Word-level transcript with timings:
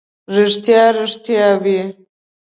ریښتیا، 0.35 0.83
ریښتیا 0.97 1.47
وي. 1.63 1.79